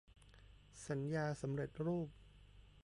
[0.87, 2.09] สัญญาสำเร็จรูป